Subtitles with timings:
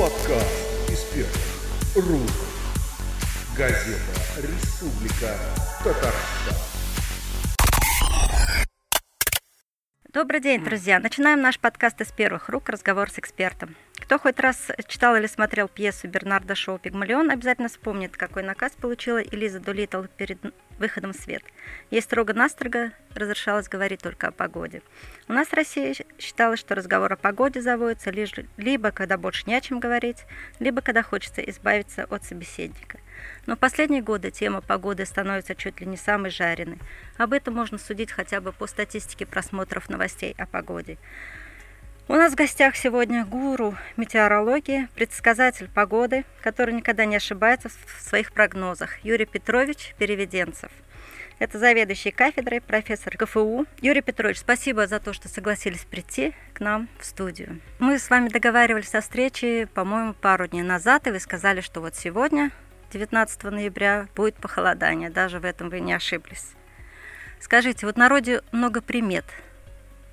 [0.00, 0.46] Подкаст
[0.88, 1.28] «Эксперт.
[1.94, 2.20] РУ».
[3.54, 3.98] Газета
[4.38, 5.36] «Республика
[5.84, 6.69] Татарстан».
[10.12, 10.98] Добрый день, друзья.
[10.98, 13.76] Начинаем наш подкаст из первых рук «Разговор с экспертом».
[13.94, 19.22] Кто хоть раз читал или смотрел пьесу Бернарда Шоу «Пигмалион», обязательно вспомнит, какой наказ получила
[19.22, 20.40] Элиза Долитл перед
[20.80, 21.44] выходом в свет.
[21.92, 24.82] Ей строго-настрого разрешалось говорить только о погоде.
[25.28, 29.54] У нас в России считалось, что разговор о погоде заводится лишь либо когда больше не
[29.54, 30.24] о чем говорить,
[30.58, 32.98] либо когда хочется избавиться от собеседника.
[33.46, 36.78] Но последние годы тема погоды становится чуть ли не самой жареной.
[37.16, 40.98] Об этом можно судить хотя бы по статистике просмотров новостей о погоде.
[42.08, 48.32] У нас в гостях сегодня гуру метеорологии, предсказатель погоды, который никогда не ошибается в своих
[48.32, 50.72] прогнозах, Юрий Петрович Переведенцев.
[51.40, 53.64] Это заведующий кафедрой, профессор КФУ.
[53.80, 57.60] Юрий Петрович, спасибо за то, что согласились прийти к нам в студию.
[57.78, 61.94] Мы с вами договаривались о встрече, по-моему, пару дней назад, и вы сказали, что вот
[61.94, 62.50] сегодня,
[62.90, 65.10] 19 ноября, будет похолодание.
[65.10, 66.52] Даже в этом вы не ошиблись.
[67.40, 69.24] Скажите, вот в народе много примет,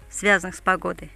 [0.10, 1.12] связанных с погодой.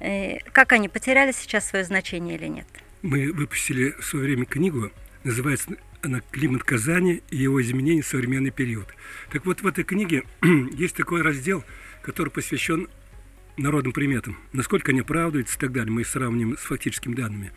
[0.00, 2.66] Э, как они потеряли сейчас свое значение или нет?
[3.02, 4.90] Мы выпустили в свое время книгу,
[5.24, 5.70] называется
[6.02, 8.88] она «Климат Казани и его изменения в современный период».
[9.30, 10.24] Так вот, в этой книге
[10.72, 11.64] есть такой раздел,
[12.02, 12.88] который посвящен
[13.56, 15.92] народным приметам, насколько они оправдываются и так далее.
[15.92, 17.52] Мы их сравним с фактическими данными.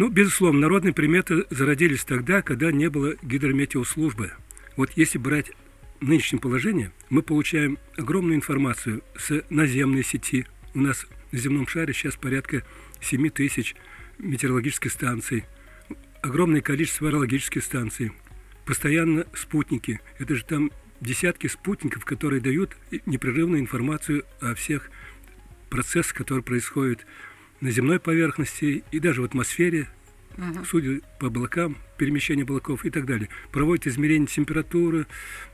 [0.00, 4.32] Ну, безусловно, народные приметы зародились тогда, когда не было гидрометеослужбы.
[4.76, 5.52] Вот если брать
[6.00, 12.16] нынешнее положение, мы получаем огромную информацию с наземной сети, у нас на земном шаре сейчас
[12.16, 12.64] порядка
[13.02, 13.76] 7 тысяч
[14.16, 15.44] метеорологических станций,
[16.22, 18.12] огромное количество аэрологических станций,
[18.64, 20.00] постоянно спутники.
[20.18, 20.70] Это же там
[21.02, 24.90] десятки спутников, которые дают непрерывную информацию о всех
[25.68, 27.04] процессах, которые происходят
[27.60, 29.88] на земной поверхности и даже в атмосфере,
[30.36, 30.64] uh-huh.
[30.68, 33.28] судя по облакам, перемещение облаков и так далее.
[33.52, 35.06] Проводят измерения температуры,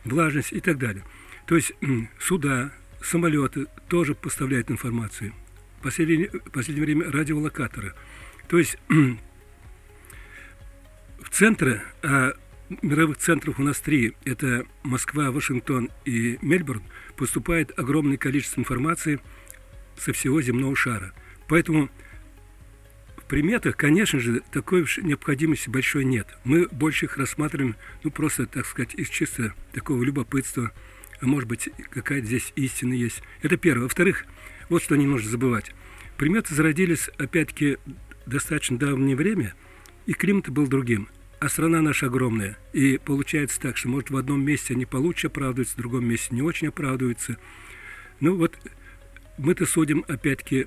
[0.05, 1.05] влажности и так далее.
[1.47, 1.73] То есть
[2.19, 2.73] суда,
[3.03, 5.33] самолеты тоже поставляют информацию.
[5.81, 7.95] В последнее, в последнее время радиолокаторы.
[8.49, 8.79] То есть
[11.21, 12.33] в центре, а
[12.83, 16.83] мировых центров у нас три, это Москва, Вашингтон и Мельбурн,
[17.17, 19.21] поступает огромное количество информации
[19.99, 21.13] со всего земного шара.
[21.49, 21.89] Поэтому
[23.17, 26.27] в приметах, конечно же, такой необходимости большой нет.
[26.45, 30.73] Мы больше их рассматриваем, ну, просто, так сказать, из чисто такого любопытства–
[31.21, 33.23] а может быть, какая-то здесь истина есть.
[33.43, 33.85] Это первое.
[33.85, 34.27] Во-вторых,
[34.69, 35.73] вот что не нужно забывать.
[36.17, 37.79] Приметы зародились, опять-таки,
[38.27, 39.55] достаточно давнее время,
[40.07, 41.09] и климат был другим.
[41.39, 42.57] А страна наша огромная.
[42.73, 46.43] И получается так, что, может, в одном месте они получше оправдываются, в другом месте не
[46.43, 47.37] очень оправдываются.
[48.21, 48.59] Ну вот
[49.37, 50.67] мы-то судим, опять-таки,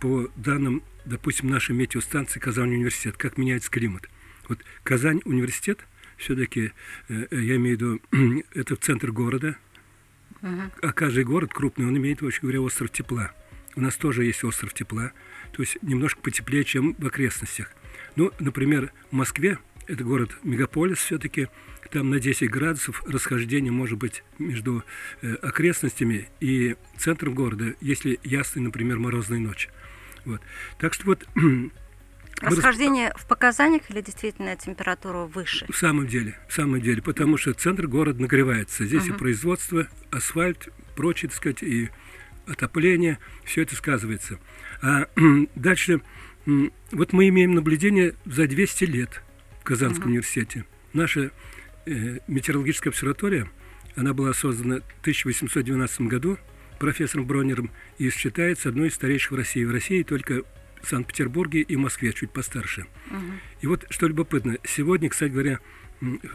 [0.00, 4.08] по данным, допустим, нашей метеостанции Казань университет, как меняется климат.
[4.48, 5.80] Вот Казань университет,
[6.16, 6.72] все-таки,
[7.08, 9.56] э, я имею в виду, это центр города,
[10.40, 10.70] Uh-huh.
[10.82, 13.32] А каждый город крупный, он имеет, вообще говоря, остров тепла.
[13.74, 15.12] У нас тоже есть остров тепла,
[15.52, 17.72] то есть немножко потеплее, чем в окрестностях.
[18.16, 21.48] Ну, например, в Москве, это город мегаполис все-таки,
[21.90, 24.84] там на 10 градусов расхождение может быть между
[25.22, 29.68] э, окрестностями и центром города, если ясный, например, морозная ночь.
[30.28, 30.42] Вот.
[30.78, 31.26] Так что вот
[32.40, 35.66] Расхождение в показаниях или действительно температура выше?
[35.70, 38.84] В самом деле, в самом деле, потому что центр города нагревается.
[38.84, 39.16] Здесь uh-huh.
[39.16, 41.90] и производство, асфальт, прочее, так сказать, и
[42.46, 44.38] отопление, все это сказывается.
[44.82, 45.08] А
[45.56, 46.00] дальше,
[46.46, 49.22] вот мы имеем наблюдение за 200 лет
[49.60, 50.10] в Казанском uh-huh.
[50.10, 50.64] университете.
[50.92, 51.32] Наша
[51.86, 53.50] э, метеорологическая обсерватория,
[53.96, 56.38] она была создана в 1812 году
[56.78, 59.64] профессором Бронером и считается одной из старейших в России.
[59.64, 60.42] В России только
[60.82, 62.86] в Санкт-Петербурге и в Москве, чуть постарше.
[63.10, 63.32] Угу.
[63.62, 65.60] И вот что любопытно, сегодня, кстати говоря,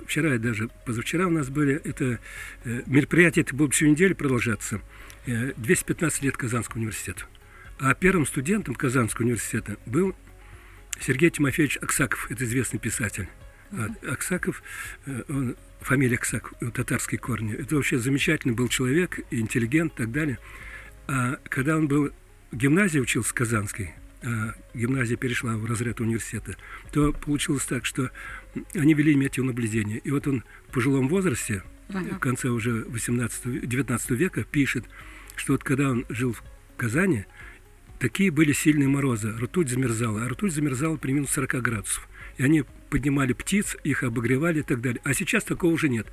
[0.06, 2.20] вчера и даже позавчера у нас были, это
[2.66, 4.82] э, мероприятие, это будет всю неделю продолжаться,
[5.26, 7.26] э, 215 лет Казанского университета.
[7.80, 10.16] А первым студентом Казанского университета был
[11.00, 13.28] Сергей Тимофеевич Аксаков, это известный писатель.
[13.74, 14.12] Uh-huh.
[14.12, 14.62] Аксаков,
[15.08, 17.54] э, он, фамилия Аксаков, татарские корни.
[17.56, 20.38] Это вообще замечательный был человек, интеллигент и так далее.
[21.08, 22.12] А когда он был
[22.52, 26.56] в гимназии учился в Казанской, а гимназия перешла в разряд университета,
[26.92, 28.12] то получилось так, что
[28.76, 29.98] они вели метеонаблюдение.
[29.98, 32.16] И вот он в пожилом возрасте, uh-huh.
[32.16, 34.86] в конце уже 18, 19 века, пишет,
[35.36, 36.44] что вот когда он жил в
[36.78, 37.26] Казани,
[37.98, 42.08] такие были сильные морозы, ртуть замерзала, а ртуть замерзала при минус 40 градусов.
[42.38, 45.02] И они поднимали птиц, их обогревали и так далее.
[45.04, 46.08] А сейчас такого уже нет.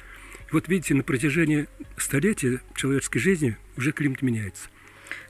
[0.50, 4.68] Вот видите, на протяжении столетия человеческой жизни уже климат меняется.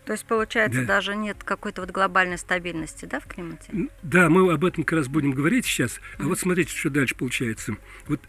[0.05, 0.87] То есть, получается, Да.
[0.87, 3.89] даже нет какой-то вот глобальной стабильности, да, в климате?
[4.03, 6.01] Да, мы об этом как раз будем говорить сейчас.
[6.19, 7.77] А вот смотрите, что дальше получается.
[8.07, 8.21] Вот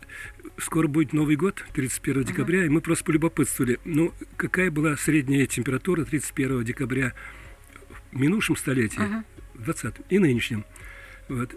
[0.58, 6.04] скоро будет Новый год, 31 декабря, и мы просто полюбопытствовали, ну, какая была средняя температура
[6.04, 7.14] 31 декабря
[8.12, 9.02] в минувшем столетии,
[9.56, 10.66] в 20 и нынешнем.
[11.30, 11.56] Вот.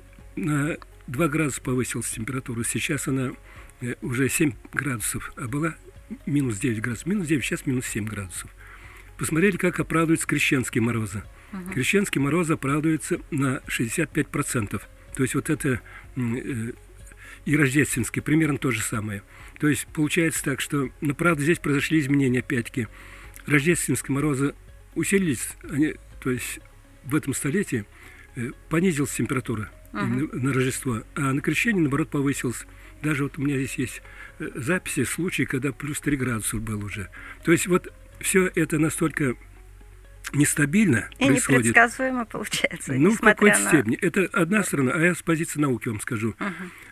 [1.06, 2.62] На 2 градуса повысилась температура.
[2.65, 3.33] Сейчас она
[3.81, 5.77] э, уже 7 градусов, а была
[6.27, 7.06] минус 9 градусов.
[7.06, 8.51] Минус 9, сейчас минус 7 градусов.
[9.19, 11.23] Посмотрели, как оправдываются крещенские морозы.
[11.73, 14.83] Крещенские морозы оправдываются на 65%.
[15.15, 15.81] То есть вот это
[16.17, 16.73] э,
[17.45, 19.23] и рождественские примерно то же самое.
[19.61, 22.89] То есть получается так, что, ну, правда, здесь произошли изменения, опять-таки.
[23.47, 24.55] Рождественские морозы
[24.95, 26.61] усилились, они, то есть
[27.05, 27.85] в этом столетии
[28.37, 32.67] э, понизилась температура на Рождество, а на крещение, наоборот, повысилась.
[33.02, 34.02] Даже вот у меня здесь есть
[34.38, 37.11] э, записи, случаи, когда плюс 3 градуса был уже.
[37.44, 39.35] То есть вот все это настолько
[40.32, 41.67] нестабильно И происходит.
[41.67, 43.69] непредсказуемо получается, Ну, в какой-то на...
[43.69, 43.96] степени.
[43.96, 46.35] Это одна сторона, а я с позиции науки вам скажу.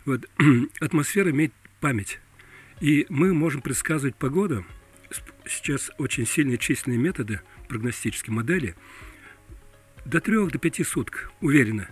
[0.04, 0.28] Вот,
[0.80, 2.20] атмосфера имеет память.
[2.80, 4.64] И мы можем предсказывать погоду.
[5.46, 8.74] Сейчас очень сильные численные методы, прогностические модели.
[10.04, 11.88] До трех, до пяти суток, уверенно,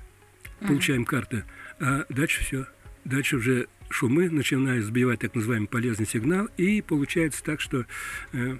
[0.66, 1.44] получаем карты.
[1.78, 2.66] А дальше все.
[3.04, 6.48] Дальше уже шумы начинают сбивать так называемый полезный сигнал.
[6.56, 7.86] И получается так, что
[8.32, 8.58] э,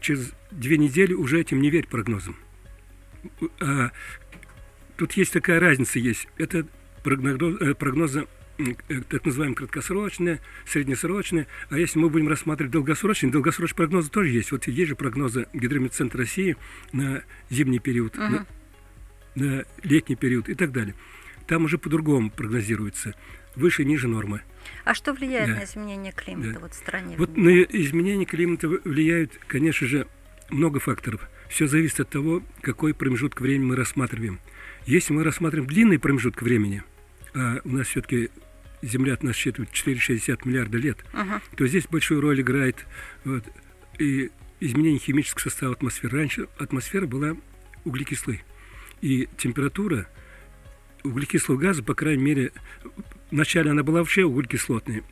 [0.00, 2.36] через две недели уже этим не верь прогнозам.
[3.60, 3.90] А
[4.96, 6.28] тут есть такая разница есть.
[6.36, 6.66] Это
[7.04, 8.26] э, прогнозы
[8.58, 11.46] м, э, так называемые краткосрочные, среднесрочные.
[11.70, 14.52] А если мы будем рассматривать долгосрочные, долгосрочные прогнозы тоже есть.
[14.52, 16.56] Вот есть же прогнозы Гидрометцентра России
[16.92, 18.46] на зимний период, на,
[19.34, 20.94] на летний период и так далее.
[21.48, 23.14] Там уже по-другому прогнозируется.
[23.56, 24.42] Выше, ниже нормы.
[24.84, 25.56] А что влияет Да.
[25.56, 26.58] на изменение климата Да.
[26.60, 27.16] вот в стране?
[27.16, 30.06] Вот на изменение климата влияют, конечно же,
[30.50, 31.28] много факторов.
[31.48, 34.38] Все зависит от того, какой промежуток времени мы рассматриваем.
[34.86, 36.82] Если мы рассматриваем длинный промежуток времени,
[37.34, 38.30] а у нас все-таки
[38.80, 41.40] Земля от нас считывает 4,60 миллиарда лет, Мгм.
[41.56, 42.86] то здесь большую роль играет
[43.24, 43.42] вот,
[43.98, 44.30] и
[44.60, 46.16] изменение химического состава атмосферы.
[46.16, 47.36] Раньше атмосфера была
[47.84, 48.44] углекислой,
[49.00, 50.06] и температура
[51.04, 52.52] углекислого газа, по крайней мере,
[53.30, 55.02] вначале она была вообще углекислотной,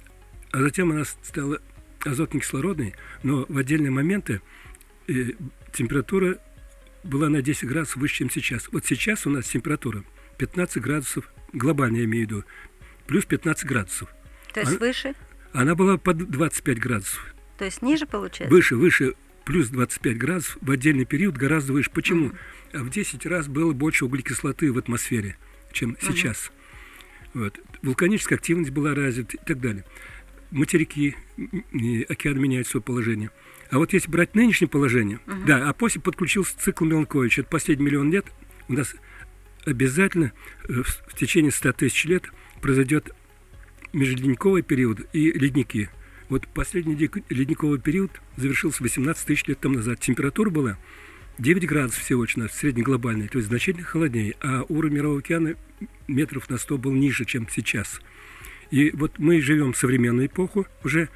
[0.53, 1.61] а затем она стала
[2.05, 4.41] азотно-кислородной, но в отдельные моменты
[5.09, 5.33] э,
[5.73, 6.39] температура
[7.03, 8.69] была на 10 градусов выше, чем сейчас.
[8.73, 10.05] Вот сейчас у нас температура
[10.39, 12.45] 15 градусов, глобально я имею в виду,
[13.07, 14.09] плюс 15 градусов.
[14.53, 15.15] То есть а- выше?
[15.53, 17.35] Она была под 25 градусов.
[17.59, 18.55] То есть ниже получается?
[18.55, 21.91] Выше, выше, плюс 25 градусов в отдельный период гораздо выше.
[21.91, 22.33] Почему?
[22.73, 25.39] А в 10 раз было больше углекислоты в атмосфере,
[25.77, 26.51] чем сейчас.
[27.35, 27.61] Вот.
[27.83, 29.85] Вулканическая активность была развита и так далее.
[30.51, 31.15] Материки,
[32.09, 33.31] океан меняют свое положение.
[33.71, 37.43] А вот если брать нынешнее положение, да, а после подключился цикл Меланковича.
[37.43, 38.27] Это последний миллион лет
[38.69, 38.95] у нас
[39.65, 40.33] обязательно
[40.69, 42.25] э, в, течение 100 тысяч лет
[42.63, 43.15] произойдет
[43.93, 45.91] межледниковый период и ледники.
[46.29, 46.95] Вот последний
[47.29, 50.01] ледниковый период завершился 18 тысяч лет тому назад.
[50.01, 50.79] Температура была
[51.39, 55.55] 9 градусов всего лишь на среднеглобальной, то есть значительно холоднее, а уровень мирового океана
[56.09, 58.01] метров на 100 был ниже, чем сейчас.
[58.71, 61.09] И вот мы живем в современную эпоху уже,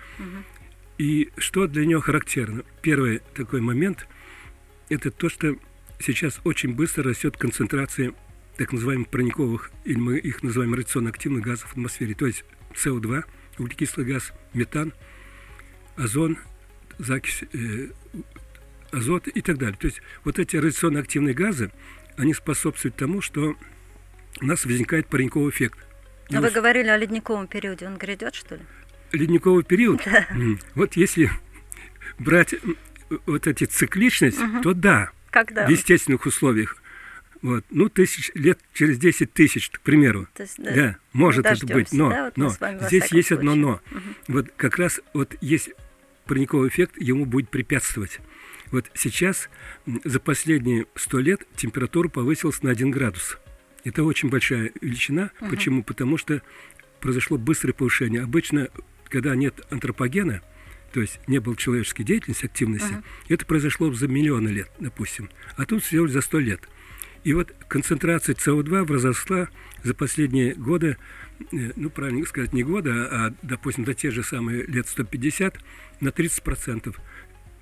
[0.99, 2.63] и что для нее характерно?
[2.83, 4.07] Первый такой момент–
[4.91, 5.57] это то, что
[5.99, 8.13] сейчас очень быстро растет концентрация
[8.57, 13.25] так называемых парниковых, или мы их называем радиационно-активных газов в атмосфере, то есть СО2,
[13.59, 14.93] углекислый газ, метан,
[15.97, 16.37] озон,
[16.99, 17.89] закись, э,
[18.93, 19.77] азот и так далее.
[19.79, 21.71] То есть вот эти радиационно-активные газы,
[22.17, 23.57] они способствуют тому, что
[24.41, 25.79] у нас возникает парниковый эффект.
[26.31, 28.63] Но Ну, вы говорили о ледниковом периоде, он грядет, что ли?
[29.13, 31.31] ледниковый период, м, вот если
[32.21, 32.55] брать
[33.27, 35.67] вот эти цикличность, то да, Когда?
[35.67, 36.77] в естественных условиях.
[37.43, 37.65] Вот.
[37.71, 40.29] Ну, тысяч лет, через 10 тысяч, к примеру.
[40.35, 42.51] То есть, Да, да, может это быть, но, да, вот но
[42.87, 43.81] здесь есть одно случае.
[43.89, 44.05] но.
[44.29, 45.71] Вот как раз вот есть
[46.27, 48.21] парниковый эффект, ему будет препятствовать.
[48.71, 49.49] Вот сейчас
[50.05, 53.39] за последние 100 лет температура повысилась на 1 градус.
[53.85, 55.31] Это очень большая величина.
[55.49, 55.83] Почему?
[55.83, 56.43] Потому что
[57.01, 58.23] произошло быстрое повышение.
[58.23, 58.69] Обычно,
[59.09, 60.43] когда нет антропогена,
[60.93, 65.31] то есть не было человеческой деятельности, активности, это произошло за миллионы лет, допустим.
[65.57, 66.69] А тут всего за 100 лет.
[67.23, 69.49] И вот концентрация СО2 возросла
[69.83, 70.97] за последние годы,
[71.53, 75.59] э, ну, правильно сказать, не годы, а, а, допустим, за те же самые лет 150
[76.01, 76.99] на 30%.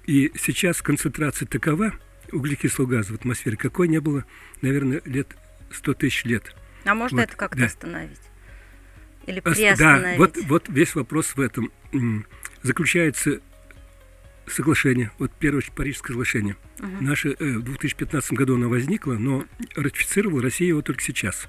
[0.08, 1.92] И сейчас концентрация такова
[2.32, 4.24] углекислого газа в атмосфере, какой не было,
[4.62, 5.36] наверное, лет
[5.70, 6.56] 100 тысяч лет.
[6.86, 7.66] А можно Вот, это как-то да.
[7.66, 8.20] остановить?
[9.26, 9.78] Или Ос- приостановить?
[9.78, 11.70] Да, вот, вот весь вопрос в этом.
[12.62, 13.42] Заключается
[14.46, 16.56] соглашение, вот первое Парижское соглашение.
[16.78, 17.02] Uh-huh.
[17.02, 19.44] Наше э, в 2015 году оно возникло, но
[19.76, 21.48] ратифицировала Россия его только сейчас.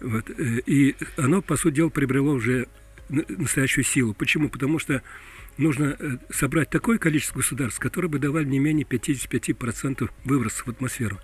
[0.00, 2.66] Вот, э, и оно, по сути дела, приобрело уже
[3.08, 4.14] настоящую силу.
[4.14, 4.48] Почему?
[4.48, 5.00] Потому что
[5.58, 11.18] нужно э, собрать такое количество государств, которые бы давали не менее 55% выбросов в атмосферу.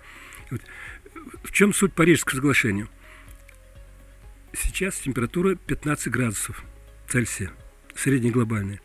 [0.51, 0.61] Вот.
[1.43, 2.87] В чем суть Парижского соглашения?
[4.53, 6.63] Сейчас температура 15 градусов
[7.09, 7.51] Цельсия,
[7.95, 8.81] среднеглобальная.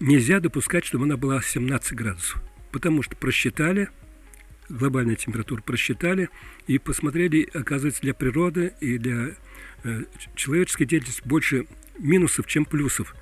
[0.00, 2.42] Нельзя допускать, чтобы она была 17 градусов,
[2.72, 3.88] потому что просчитали,
[4.68, 6.28] глобальную температуру просчитали
[6.66, 9.36] и посмотрели, оказывается, для природы и для
[9.84, 11.66] э, человеческой деятельности больше
[11.98, 13.14] минусов, чем плюсов.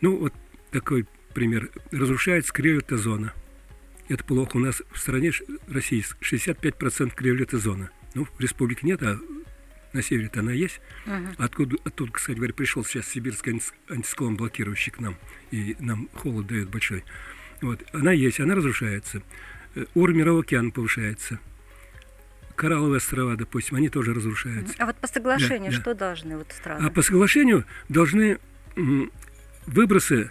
[0.00, 0.34] Ну, вот
[0.70, 1.70] такой пример.
[1.90, 3.32] Разрушается криволет озона.
[4.08, 4.56] Это плохо.
[4.56, 5.32] У нас в стране
[5.68, 7.90] России 65% криволет озона.
[8.14, 9.18] Ну, в республике нет, а
[9.92, 10.80] на севере-то она есть.
[11.06, 11.34] Uh-huh.
[11.38, 15.16] Откуда, оттуда, кстати говоря, пришел сейчас сибирский антисклон, блокирующий к нам,
[15.50, 17.04] и нам холод дает большой.
[17.60, 17.82] Вот.
[17.92, 19.22] Она есть, она разрушается.
[19.74, 21.38] Э, уровень мирового океана повышается.
[22.56, 24.74] Коралловые острова, допустим, они тоже разрушаются.
[24.78, 26.06] А вот по соглашению да, что да.
[26.08, 26.86] должны вот страны?
[26.86, 28.38] А по соглашению должны
[29.68, 30.30] выбросы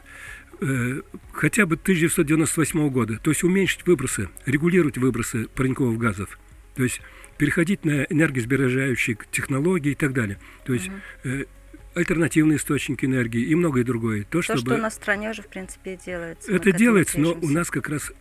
[0.62, 1.02] э,
[1.34, 6.40] хотя бы 1998 года, то есть уменьшить выбросы, регулировать выбросы парниковых газов,
[6.76, 7.02] то есть
[7.38, 10.40] переходить на энергосберегающие технологии и так далее.
[10.66, 10.90] То есть
[11.24, 11.46] э,
[11.94, 14.24] альтернативные источники энергии и многое другое.
[14.24, 14.60] То, то чтобы...
[14.60, 16.52] что у нас в стране уже, в принципе, делается.
[16.52, 18.12] Это делается, но у нас как раз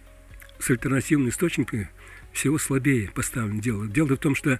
[0.59, 1.91] с альтернативными источниками
[2.37, 3.87] всего слабее поставлено дело.
[3.87, 4.59] Дело в том, что э,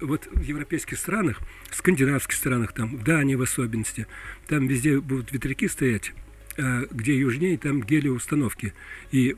[0.00, 4.06] вот в европейских странах, скандинавских странах, там, в Дании в особенности,
[4.46, 6.12] там везде будут ветряки стоять,
[6.56, 8.72] а где южнее, там гелиоустановки.
[9.10, 9.36] И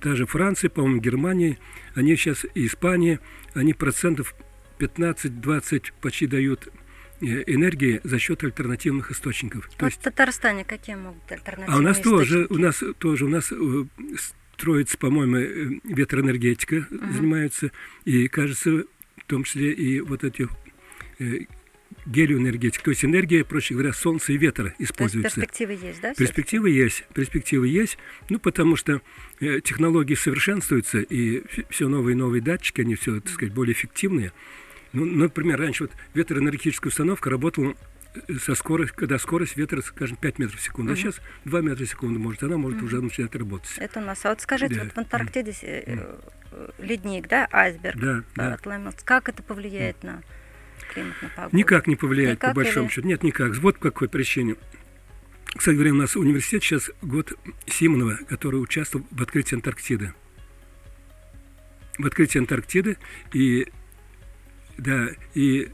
[0.00, 1.58] та же Франция, по-моему, Германия,
[1.94, 3.20] они сейчас, и Испания,
[3.54, 4.34] они процентов
[4.78, 6.68] 15-20 почти дают
[7.20, 9.68] э, энергии за счет альтернативных источников.
[9.76, 12.16] То есть, в Татарстане какие могут альтернативные А у нас источники?
[12.16, 13.52] тоже, у нас тоже, у нас
[14.54, 17.12] строится, по-моему, э, ветроэнергетика uh-huh.
[17.12, 17.72] занимается,
[18.04, 18.84] и, кажется,
[19.16, 20.48] в том числе и вот эти
[21.18, 21.46] э,
[22.06, 25.34] гелиоэнергетика, то есть энергия, проще говоря, солнца и ветра используется.
[25.34, 26.14] То есть перспективы есть, да?
[26.14, 29.00] Перспективы есть, перспективы есть, ну, потому что
[29.40, 34.32] э, технологии совершенствуются, и все новые и новые датчики, они все, так сказать, более эффективные.
[34.92, 37.74] Ну, например, раньше вот ветроэнергетическая установка работала
[38.40, 40.98] со скоростью, когда скорость ветра, скажем, 5 метров в секунду, угу.
[40.98, 42.86] а сейчас 2 метра в секунду может, она может угу.
[42.86, 43.72] уже начинать работать.
[43.78, 44.24] Это у нас.
[44.24, 44.84] А вот скажите, да.
[44.84, 46.18] вот в Антарктиде э,
[46.78, 48.54] ледник, да, айсберг да, да.
[48.54, 50.12] отломился, как это повлияет да.
[50.12, 50.22] на
[50.92, 51.56] климат, на погоду?
[51.56, 52.92] Никак не повлияет, никак по большому или...
[52.92, 53.08] счету.
[53.08, 53.54] Нет, никак.
[53.56, 54.56] Вот по какой причине.
[55.46, 57.32] Кстати говоря, у нас университет сейчас год
[57.66, 60.14] Симонова, который участвовал в открытии Антарктиды.
[61.98, 62.96] В открытии Антарктиды
[63.34, 63.68] и
[64.78, 65.70] да, и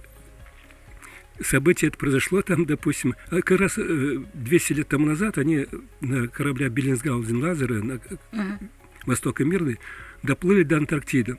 [1.41, 5.67] событие это произошло там, допустим, а как раз 200 э, лет тому назад они
[6.01, 8.69] на корабля Беллинсгаузен Лазера на uh-huh.
[9.07, 9.79] Восток и Мирный
[10.23, 11.39] доплыли до Антарктиды.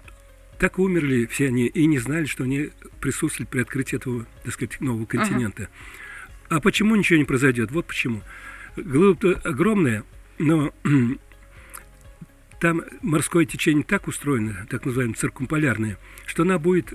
[0.58, 4.82] Так умерли все они и не знали, что они присутствовали при открытии этого, так сказать,
[4.82, 5.63] нового континента.
[5.63, 5.68] Uh-huh.
[6.50, 7.72] А почему ничего не произойдет?
[7.72, 8.22] Вот почему.
[8.75, 10.03] Глыба огромная,
[10.38, 10.74] но
[12.60, 16.94] там морское течение так устроено, так называемое циркумполярное, что она будет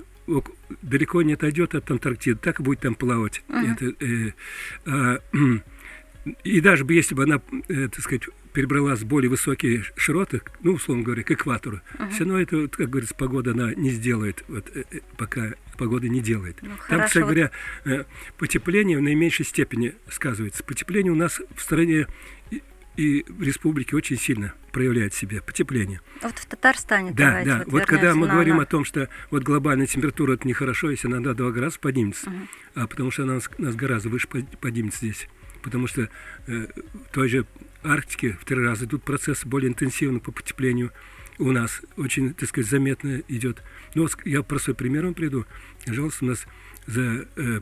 [0.81, 3.43] далеко не отойдет от Антарктиды, так и будет там плавать.
[3.47, 3.73] Uh-huh.
[3.73, 4.33] Это, э,
[4.85, 5.19] а,
[6.43, 10.73] и даже бы если бы она, э, так сказать, перебралась в более высокие широты, ну,
[10.73, 12.09] условно говоря, к экватору, uh-huh.
[12.09, 16.21] все равно это, как говорится, погода она не сделает, вот, э, э пока погода не
[16.21, 16.57] делает.
[16.61, 17.51] Ну, Там, хорошо, кстати говоря,
[17.83, 18.05] э,
[18.37, 20.63] потепление в наименьшей степени сказывается.
[20.63, 22.07] Потепление у нас в стране
[22.97, 26.01] и в республике очень сильно проявляет себя потепление.
[26.21, 27.57] Вот в Татарстане Да, да.
[27.59, 31.07] Вот, вот когда мы на, говорим о том, что вот глобальная температура это нехорошо, если
[31.07, 32.37] она до 2 градуса поднимется, угу.
[32.75, 35.27] а потому что она нас, нас гораздо выше поднимется здесь.
[35.61, 36.09] Потому что
[36.47, 37.45] э, в той же
[37.83, 40.91] Арктике в три раза идут процессы более интенсивно по потеплению.
[41.37, 43.61] У нас очень, так сказать, заметно идет.
[43.93, 45.45] Ну, я простой пример вам приду.
[45.85, 46.45] Пожалуйста, у нас
[46.87, 47.61] за э,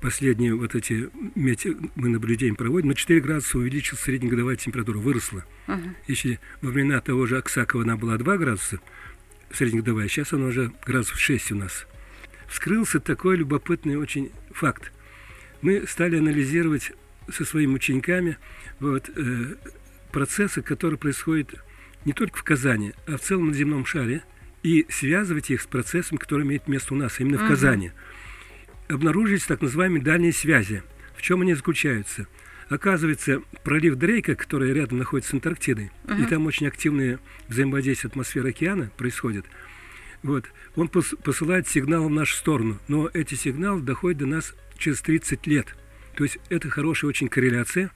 [0.00, 5.44] последние вот эти мети, мы наблюдения проводим, на 4 градуса увеличилась среднегодовая температура, выросла.
[5.66, 5.94] Uh-huh.
[6.08, 8.80] Если во времена того же Аксакова она была 2 градуса
[9.52, 11.86] среднегодовая, сейчас она уже градусов 6 у нас.
[12.48, 14.92] Вскрылся такой любопытный очень факт.
[15.62, 16.92] Мы стали анализировать
[17.30, 18.38] со своими учениками
[18.80, 19.54] вот, э,
[20.10, 21.54] процессы, которые происходят
[22.04, 24.24] не только в Казани, а в целом на земном шаре,
[24.62, 27.46] и связывать их с процессом, который имеет место у нас, именно uh-huh.
[27.46, 27.92] в Казани
[28.90, 30.82] обнаружились так называемые дальние связи.
[31.16, 32.26] В чем они заключаются?
[32.68, 36.22] Оказывается, пролив Дрейка, который рядом находится с Антарктидой, uh-huh.
[36.22, 37.18] и там очень активное
[37.48, 39.44] взаимодействие атмосферы океана происходит,
[40.22, 40.44] вот,
[40.76, 45.46] он пос- посылает сигнал в нашу сторону, но эти сигналы доходят до нас через 30
[45.46, 45.74] лет.
[46.14, 47.90] То есть это хорошая очень корреляция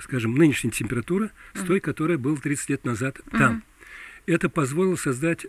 [0.00, 3.64] скажем, нынешняя температура с той, которая была 30 лет назад там.
[4.26, 5.46] Это позволило создать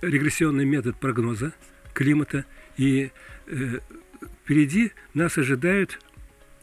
[0.00, 1.52] регрессионный метод прогноза
[1.94, 2.44] климата,
[2.76, 3.10] и
[4.44, 5.98] впереди нас ожидают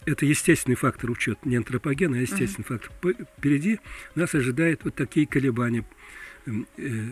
[0.05, 2.89] это естественный фактор учет, не антропоген, а естественный uh-huh.
[3.01, 3.27] фактор.
[3.37, 3.79] Впереди
[4.15, 5.85] нас ожидают вот такие колебания.
[6.45, 6.51] Э,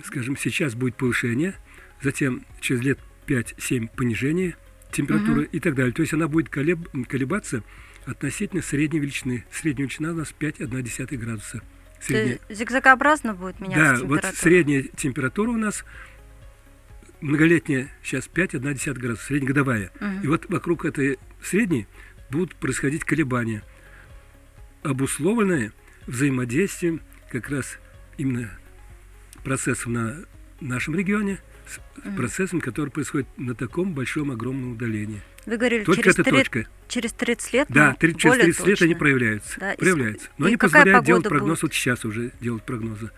[0.05, 1.55] скажем, сейчас будет повышение,
[2.01, 4.55] затем через лет 5-7 понижение
[4.91, 5.49] температуры uh-huh.
[5.51, 5.93] и так далее.
[5.93, 7.63] То есть она будет колеб- колебаться
[8.05, 9.45] относительно средней величины.
[9.51, 11.61] Средняя величина у нас 5,1 градуса.
[11.99, 12.39] Средняя...
[12.49, 15.83] Зигзагообразно будет меняться Да, вот средняя температура у нас
[17.21, 19.91] многолетняя сейчас 5,1 градуса, среднегодовая.
[19.99, 20.23] Угу.
[20.23, 21.87] И вот вокруг этой средней
[22.29, 23.63] будут происходить колебания,
[24.83, 25.71] обусловленные
[26.05, 27.77] взаимодействием как раз
[28.17, 28.51] именно
[29.43, 30.25] процессом на
[30.61, 32.15] нашем регионе с угу.
[32.15, 35.21] процессом, который происходит на таком большом, огромном удалении.
[35.45, 36.69] Вы говорили, Только через, эта 30, точка.
[36.89, 37.67] через 30 лет?
[37.69, 38.69] Да, 30, через 30 точно.
[38.69, 39.59] лет они проявляются.
[39.59, 40.29] Да, проявляются.
[40.37, 41.29] Но и они позволяют делать будет?
[41.29, 43.11] прогноз вот сейчас уже, делать прогнозы.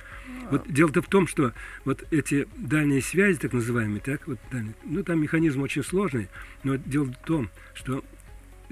[0.51, 1.53] Вот дело-то в том, что
[1.85, 6.27] вот эти дальние связи, так называемые, так, вот, дальние, ну там механизм очень сложный,
[6.63, 8.03] но дело в том, что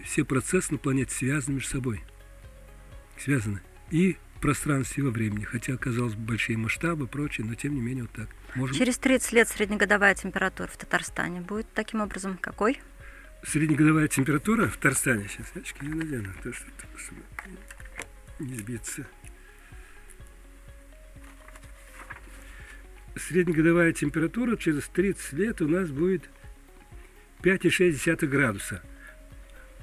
[0.04, 2.04] все процессы на планете связаны между собой.
[3.18, 3.62] Связаны.
[3.90, 5.44] И в пространстве, и во времени.
[5.44, 8.30] Хотя, казалось бы, большие масштабы и прочее, но тем не менее вот так.
[8.56, 8.76] Можем...
[8.76, 12.80] Через 30 лет среднегодовая температура в Татарстане будет таким образом какой?
[13.44, 16.66] Среднегодовая температура в Татарстане, сейчас очки не надену, то, что,
[16.98, 17.22] чтобы
[18.40, 19.08] не сбиться.
[23.18, 26.30] Среднегодовая температура через 30 лет у нас будет
[27.42, 28.82] 5,6 градуса.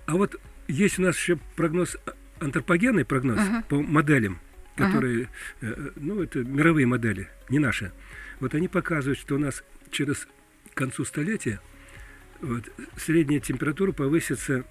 [0.07, 1.97] А вот есть у нас еще прогноз,
[2.41, 3.65] антропогенный прогноз uh-huh.
[3.69, 4.41] по моделям,
[4.77, 5.29] которые,
[5.61, 5.93] uh-huh.
[5.97, 7.93] ну, это мировые модели, не наши.
[8.41, 10.27] Вот они показывают, что у нас через
[10.73, 11.61] к концу столетия
[12.41, 12.65] вот,
[12.97, 14.65] средняя температура повысится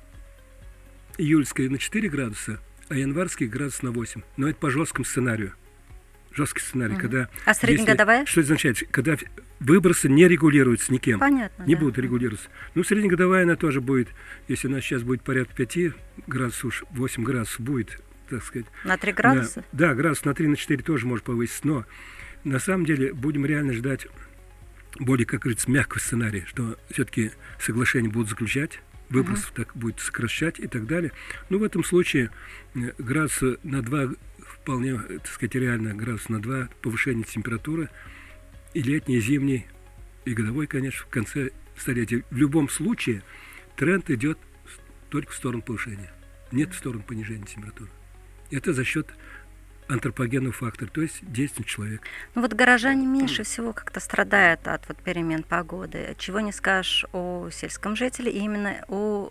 [1.18, 4.22] июльская на 4 градуса, а январский градус на 8.
[4.38, 5.54] Но это по жесткому сценарию
[6.36, 7.02] жесткий сценарий, угу.
[7.02, 7.30] когда...
[7.46, 8.22] А среднегодовая?
[8.22, 8.84] Если, что это означает?
[8.92, 9.18] Когда
[9.60, 11.20] выбросы не регулируются никем.
[11.20, 11.82] Понятно, Не да.
[11.82, 12.50] будут регулироваться.
[12.76, 14.10] Ну, среднегодовая она тоже будет,
[14.48, 15.78] если у нас сейчас будет порядка 5
[16.28, 18.68] градусов, 8 градусов будет, так сказать.
[18.84, 19.64] На 3 градуса?
[19.72, 21.86] Да, да градус на 3, на 4 тоже может повыситься, но
[22.44, 24.08] на самом деле будем реально ждать
[25.00, 29.56] более, как говорится, мягкого сценария, что все-таки соглашения будут заключать, выбросов uh-huh.
[29.56, 31.12] так будет сокращать и так далее.
[31.50, 32.32] Ну, в этом случае
[32.74, 34.10] градуса на 2
[34.64, 37.90] вполне, так сказать, реально градус на 2 повышение температуры
[38.74, 39.68] и летний, и зимний,
[40.24, 42.24] и годовой, конечно, в конце столетия.
[42.32, 43.24] В любом случае
[43.76, 44.40] тренд идет
[45.10, 46.12] только в сторону повышения,
[46.52, 47.90] нет в сторону понижения температуры.
[48.52, 49.14] Это за счет
[49.90, 52.08] антропогенного фактора, то есть действия человека.
[52.36, 56.16] Ну вот горожане меньше всего как-то страдают от вот перемен погоды.
[56.18, 59.30] Чего не скажешь о сельском жителе, именно о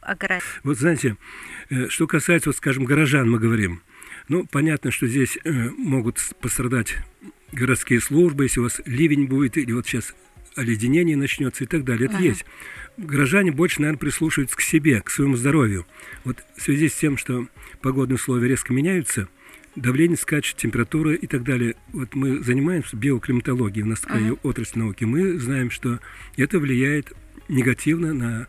[0.00, 0.44] аграрии.
[0.62, 1.16] Вот знаете,
[1.88, 3.82] что касается, вот, скажем, горожан, мы говорим,
[4.30, 6.98] ну, понятно, что здесь э, могут пострадать
[7.50, 10.14] городские службы, если у вас ливень будет, или вот сейчас
[10.54, 12.06] оледенение начнется и так далее.
[12.06, 12.26] Это ага.
[12.26, 12.44] есть.
[12.96, 15.84] Горожане больше, наверное, прислушиваются к себе, к своему здоровью.
[16.22, 17.48] Вот в связи с тем, что
[17.82, 19.28] погодные условия резко меняются,
[19.74, 21.74] давление скачет, температура и так далее.
[21.92, 24.38] Вот мы занимаемся биоклиматологией, у нас такая ага.
[24.44, 25.02] отрасль науки.
[25.02, 25.98] Мы знаем, что
[26.36, 27.12] это влияет
[27.48, 28.46] негативно на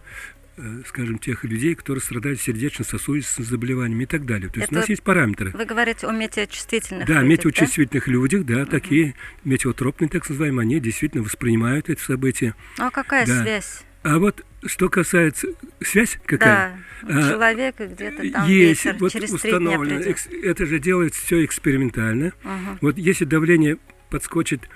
[0.88, 4.50] скажем, тех людей, которые страдают сердечно-сосудистыми заболеваниями и так далее.
[4.50, 5.52] То есть Это у нас есть параметры.
[5.52, 8.12] Вы говорите о метеочувствительных да, людях, метеочувствительных да?
[8.12, 8.72] людях, да, угу.
[8.72, 12.56] такие метеотропные, так называемые, они действительно воспринимают это событие.
[12.78, 13.42] Ну, а какая да.
[13.42, 13.84] связь?
[14.04, 15.48] А вот что касается
[15.82, 16.84] связь какая?
[17.04, 20.02] Да, а, человека где-то там есть, ветер вот через установлено.
[20.02, 22.34] Экс, это же делается все экспериментально.
[22.44, 22.78] Угу.
[22.82, 23.78] Вот если давление
[24.10, 24.68] подскочит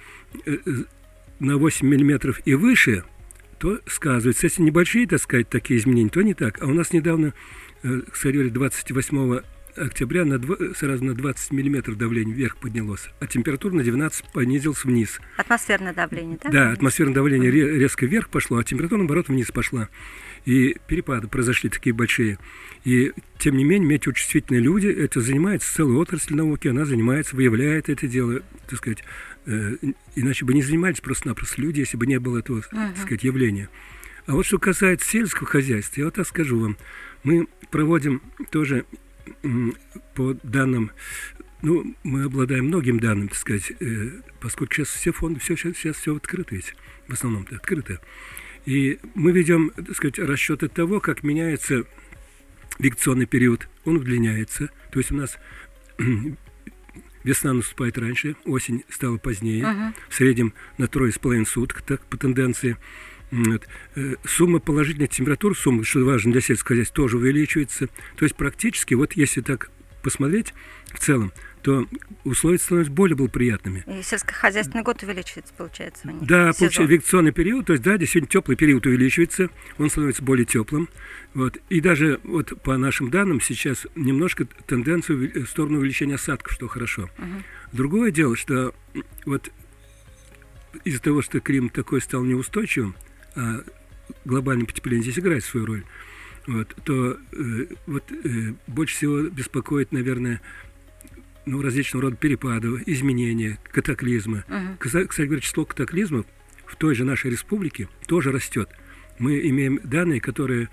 [0.46, 0.58] э,
[1.40, 3.04] на 8 миллиметров и выше,
[3.60, 4.46] то сказывается.
[4.46, 6.62] Если небольшие, так сказать, такие изменения, то не так.
[6.62, 7.34] А у нас недавно,
[7.84, 9.42] э, кстати, 28
[9.76, 14.84] октября на 2, сразу на 20 миллиметров давление вверх поднялось, а температура на 12 понизилась
[14.86, 15.20] вниз.
[15.38, 16.50] Атмосферное давление, да?
[16.50, 19.90] Да, атмосферное давление резко вверх пошло, а температура, наоборот, вниз пошла.
[20.46, 22.38] И перепады произошли такие большие.
[22.84, 28.08] И, тем не менее, метеочувствительные люди, это занимается целая отрасль науки, она занимается, выявляет это
[28.08, 29.04] дело, так сказать,
[29.48, 29.78] э,
[30.16, 32.94] иначе бы не занимались просто-напросто люди, если бы не было этого, uh-huh.
[32.94, 33.70] так сказать, явления.
[34.28, 36.78] А вот что касается сельского хозяйства, я вот так скажу вам,
[37.24, 38.86] мы проводим тоже
[40.14, 40.92] по данным,
[41.62, 45.98] ну, мы обладаем многим данным, так сказать, э, поскольку сейчас все фонды, все, сейчас, сейчас
[45.98, 46.76] все открыто есть,
[47.08, 48.00] в основном-то открыто.
[48.66, 51.84] И мы ведем, так сказать, расчеты того, как меняется
[52.80, 53.68] вегетационный период.
[53.86, 54.70] Он удлиняется.
[54.92, 55.38] То есть у нас
[57.24, 59.94] весна наступает раньше, осень стала позднее, uh-huh.
[60.10, 62.78] в среднем на трое с половиной суток, так по тенденции.
[63.32, 63.68] Вот.
[63.96, 67.88] Э, сумма положительных температур, сумма, что важно для сельского хозяйства, тоже увеличивается.
[68.16, 69.72] То есть практически, вот если так
[70.04, 70.54] посмотреть
[70.94, 71.34] в целом,
[71.66, 71.88] то
[72.26, 73.84] условия становятся более благоприятными.
[73.88, 76.60] И сельскохозяйственный год увеличивается, получается, них Да, сезон.
[76.68, 79.50] получается, вегетационный период, то есть, да, действительно, теплый период увеличивается,
[79.80, 80.90] он становится более теплым.
[81.34, 81.58] Вот.
[81.70, 86.68] И даже вот по нашим данным сейчас немножко тенденция уви- в сторону увеличения осадков, что
[86.68, 87.10] хорошо.
[87.72, 88.76] Другое дело, что
[89.26, 89.52] вот
[90.84, 92.96] из-за того, что климат такой стал неустойчивым,
[93.36, 93.64] а
[94.24, 95.84] глобальное потепление здесь играет свою роль,
[96.46, 100.42] вот, то э, вот, э, больше всего беспокоит, наверное,
[101.46, 104.44] ну, различного рода перепады, изменения, катаклизмы.
[104.80, 106.26] Кса- Кстати говоря, число катаклизмов
[106.66, 108.70] в той же нашей республике тоже растет.
[109.20, 110.70] Мы имеем данные, которые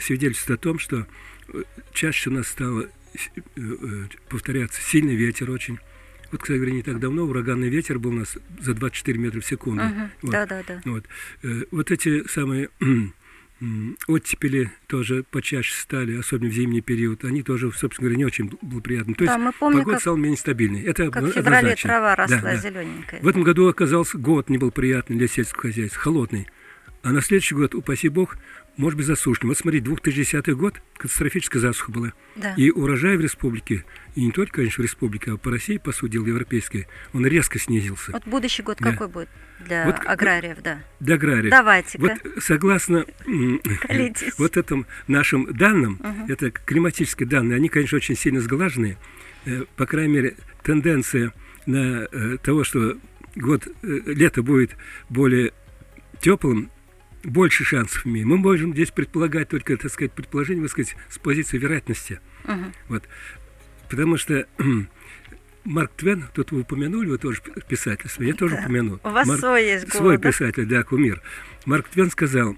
[0.00, 1.06] свидетельствуют о том, что
[1.48, 2.88] э, чаще у нас стало э,
[3.56, 5.78] э, повторяться сильный ветер очень.
[6.30, 9.46] Вот, кстати говоря, не так давно ураганный ветер был у нас за 24 метра в
[9.46, 9.82] секунду.
[9.82, 10.10] Мгм.
[10.22, 10.30] Вот.
[10.30, 10.80] Да, да, да.
[10.84, 11.04] Вот.
[11.72, 12.68] Вот эти самые
[14.06, 17.24] оттепели тоже почаще стали, особенно в зимний период.
[17.24, 19.14] Они тоже, собственно говоря, не очень благоприятны.
[19.14, 20.82] То Да, есть мы помним, погода как- стала менее стабильной.
[20.82, 22.56] Это Как в феврале трава Да, росла да.
[22.56, 23.20] зелененькая.
[23.20, 26.46] В этом году оказался год неблагоприятный для сельского хозяйства, холодный.
[27.02, 28.36] А на следующий год, упаси бог,
[28.80, 29.50] может быть засушливым.
[29.50, 32.12] Вот смотри, 2010 год катастрофическая засуха была.
[32.36, 32.54] Да.
[32.56, 36.12] И урожай в республике, и не только, конечно, в республике, а по России, по сути
[36.12, 38.12] дела, европейской, он резко снизился.
[38.12, 38.90] Вот будущий год Да.
[38.90, 39.28] какой будет
[39.60, 40.82] для Вот аграриев, да?
[40.98, 41.50] Для агрария.
[41.50, 42.00] Давайте-ка.
[42.00, 43.04] Вот согласно
[44.38, 48.96] вот этим нашим данным, это климатические данные, они, конечно, очень сильно сглаженные.
[49.44, 51.32] Э, По крайней мере, тенденция
[51.66, 52.96] на э, того, что
[53.36, 54.76] год э, лето будет
[55.08, 55.52] более
[56.20, 56.70] теплым,
[57.24, 58.28] больше шансов имеем.
[58.28, 62.20] Мы можем здесь предполагать только, так сказать, предположение, так сказать, с позиции вероятности.
[62.44, 62.72] Мгм.
[62.88, 63.04] Вот.
[63.88, 64.46] Потому что
[65.64, 68.62] Марк Твен, тут вы упомянули, вы тоже писатель свой, я тоже Да.
[68.62, 69.00] упомяну.
[69.04, 70.28] У вас Марк- свой есть Свой голос, да?
[70.30, 71.20] писатель, да, кумир.
[71.66, 72.56] Марк Твен сказал,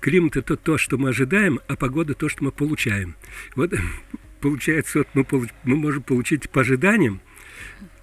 [0.00, 3.16] климат это то, что мы ожидаем, а погода то, что мы получаем.
[3.56, 3.72] Вот
[4.40, 7.20] получается, вот мы, получ- мы можем получить по ожиданиям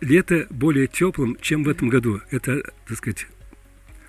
[0.02, 2.22] лето более теплым, чем в этом году.
[2.30, 3.26] Это, так сказать,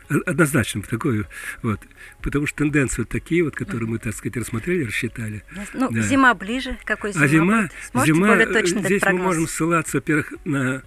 [0.08, 1.26] однозначно такое,
[1.62, 1.80] вот,
[2.22, 5.42] потому что тенденции вот такие вот, которые мы, так сказать, рассмотрели, рассчитали.
[5.74, 6.00] Ну, Да.
[6.02, 6.78] зима ближе.
[6.84, 8.06] Какой зима А зима, будет?
[8.06, 10.82] Зима э, точно здесь мы можем ссылаться, во-первых, на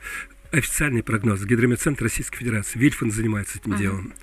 [0.51, 1.43] официальный прогноз.
[1.43, 2.79] Гидрометцентр Российской Федерации.
[2.79, 4.13] Вильфан занимается этим делом.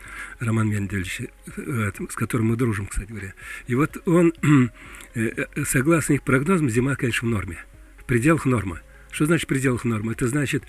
[0.40, 1.22] Роман Мендельевич,
[1.56, 3.34] э, с которым мы дружим, кстати говоря.
[3.66, 4.32] И вот он,
[5.14, 7.58] э, согласно их прогнозам, зима, конечно, в норме.
[7.98, 8.80] В пределах нормы.
[9.10, 10.12] Что значит в пределах нормы?
[10.12, 10.64] Это значит,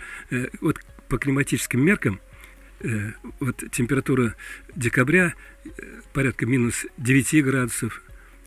[0.62, 2.20] вот по климатическим меркам,
[3.40, 4.36] вот температура
[4.76, 5.34] декабря
[5.66, 5.70] э,
[6.14, 8.02] порядка минус 9 градусов.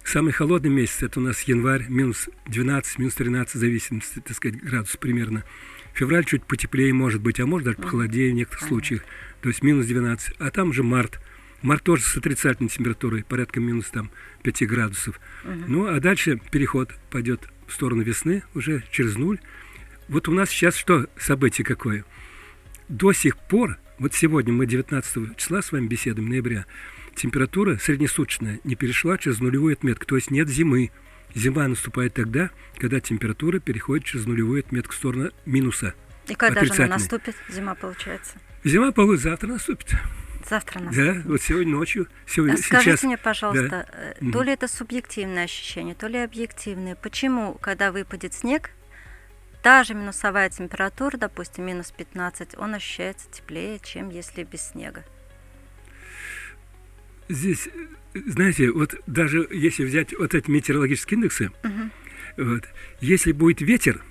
[0.05, 4.61] Самый холодный месяц это у нас январь, минус 12, минус 13, в зависимости, так сказать,
[4.61, 5.45] градус примерно.
[5.95, 9.03] Февраль чуть потеплее может быть, а может даже похолодее в некоторых случаях,
[9.43, 10.37] то есть минус 12.
[10.39, 11.21] А там же март.
[11.63, 14.11] Март тоже с отрицательной температурой, порядка минус там
[14.43, 15.21] 5 градусов.
[15.45, 19.39] Ну, а дальше переход пойдет в сторону весны, уже через нуль.
[20.09, 22.05] Вот у нас сейчас что событие какое?
[22.89, 26.65] До сих пор, вот сегодня мы 19 числа с вами беседуем, ноября,
[27.15, 30.91] температура среднесуточная не перешла через нулевую отметку, то есть нет зимы.
[31.35, 35.95] Зима наступает тогда, когда температура переходит через нулевую отметку в сторону минуса.
[36.27, 38.39] И когда же она наступит, зима получается?
[38.65, 39.95] Зима, по завтра наступит.
[40.49, 41.23] Завтра наступит.
[41.25, 43.03] Да, вот сегодня ночью, сегодня, А скажите сейчас.
[43.03, 44.33] мне, пожалуйста, э, Мгм.
[44.33, 46.95] то ли это субъективное ощущение, то ли объективное.
[46.97, 48.71] Почему, когда выпадет снег,
[49.63, 55.05] та же минусовая температура, допустим, минус 15, он ощущается теплее, чем если без снега?
[57.29, 57.69] Здесь,
[58.15, 61.51] знаете, вот даже если взять вот эти метеорологические индексы,
[62.37, 62.65] вот,
[63.01, 64.03] если будет ветер,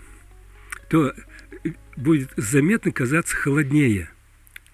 [0.89, 1.13] то
[1.95, 4.09] будет заметно казаться холоднее.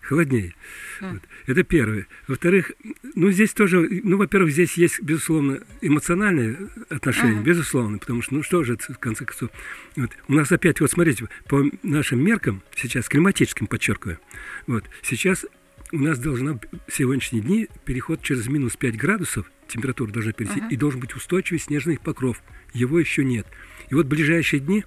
[0.06, 0.54] Холоднее.
[1.02, 1.22] Вот.
[1.48, 2.08] Это первое.
[2.28, 2.74] Во-вторых,
[3.16, 6.58] ну здесь тоже, ну, во-первых, здесь есть, безусловно, эмоциональные
[6.90, 9.50] отношения, безусловно, потому что, ну что же это, в конце концов.
[9.96, 10.12] Вот.
[10.28, 14.20] У нас опять, вот смотрите, по нашим меркам, сейчас климатическим, подчеркиваю,
[14.68, 15.46] вот, сейчас
[15.92, 20.76] у нас должна в сегодняшние дни переход через минус 5 градусов, температура должна перейти, и
[20.76, 22.44] должен быть устойчивый снежный покров.
[22.74, 23.48] Его еще нет.
[23.90, 24.84] И вот в ближайшие дни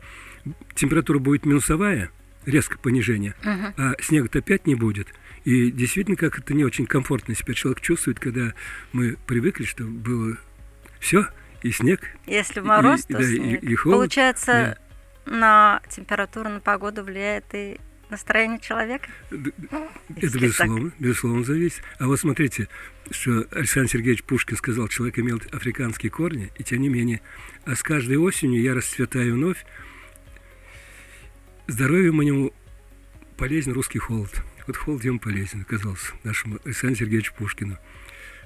[0.75, 2.11] температура будет минусовая,
[2.47, 3.35] резко понижение,
[3.77, 5.09] а снега-то опять не будет.
[5.45, 8.53] И действительно, как это не очень комфортно себя человек чувствует, когда
[8.93, 10.37] мы привыкли, что было
[11.01, 11.27] все,
[11.63, 13.63] и снег, Если И- мороз, и- то да, и- снег.
[13.63, 14.79] и холод, Получается,
[15.27, 17.79] на температуру, на погоду влияет и
[18.11, 19.09] настроение человека?
[19.31, 21.83] Ну, Это если безусловно, безусловно зависит.
[21.99, 22.69] А вот смотрите,
[23.11, 27.21] что Александр Сергеевич Пушкин сказал, человек имел африканские корни, и тем не менее,
[27.65, 29.65] а с каждой осенью я расцветаю вновь,
[31.69, 32.53] здоровью моему
[33.37, 34.43] полезен русский холод.
[34.67, 37.79] Вот холод ему полезен, оказался, нашему Александру Сергеевичу Пушкину.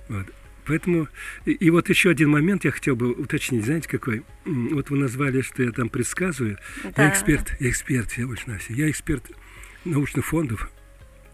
[0.08, 0.26] Вот.
[0.64, 1.08] Поэтому,
[1.44, 4.22] и, и вот еще один момент я хотел бы уточнить, знаете, какой?
[4.44, 6.58] Вот вы назвали, что я там предсказываю.
[6.84, 7.04] Да.
[7.04, 8.74] Я эксперт, я эксперт, я больше на все.
[8.74, 9.24] Я эксперт
[9.84, 10.70] научных фондов,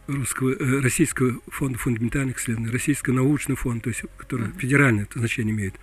[0.06, 4.58] русского, э, Российского фонда фундаментальных исследований, Российского научного фонда, то есть, который uh-huh.
[4.58, 5.74] федеральное значение имеет.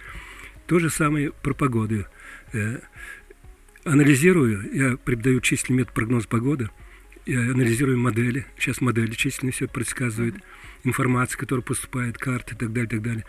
[0.66, 2.06] То же самое про погоду.
[2.54, 2.80] Э,
[3.86, 6.70] анализирую, я преподаю численный метод прогноза погоды,
[7.26, 10.36] я анализирую модели, сейчас модели численные все предсказывают,
[10.84, 13.26] информация, которая поступает, карты и так далее, и так далее.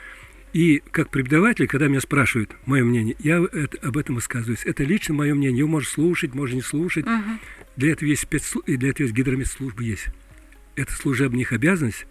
[0.53, 4.65] И как преподаватель, когда меня спрашивают мое мнение, я это, об этом высказываюсь.
[4.65, 5.59] Это лично мое мнение.
[5.59, 7.05] Его можно слушать, можно не слушать.
[7.05, 7.39] Uh-huh.
[7.77, 10.09] Для этого есть спецслужбы, для этого есть гидрометслужбы есть
[10.77, 12.07] это служебная их обязанность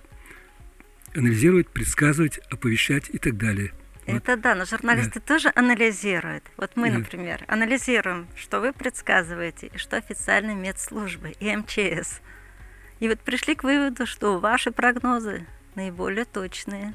[1.13, 3.71] анализировать, предсказывать, оповещать и так далее.
[4.05, 4.41] Это вот.
[4.41, 5.25] да, но журналисты да.
[5.25, 6.43] тоже анализируют.
[6.57, 6.99] Вот мы, да.
[6.99, 12.21] например, анализируем, что вы предсказываете, и что официальные медслужбы и МЧС.
[12.99, 16.93] И вот пришли к выводу, что ваши прогнозы наиболее точные.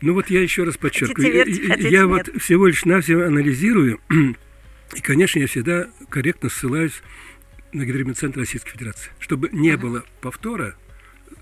[0.00, 2.28] Ну вот я еще раз подчеркиваю, хотите верьте, хотите я нет.
[2.28, 4.00] вот всего лишь навсего анализирую,
[4.94, 7.02] и, конечно, я всегда корректно ссылаюсь
[7.72, 9.78] на Гидромедцентр Российской Федерации, чтобы не uh-huh.
[9.78, 10.76] было повтора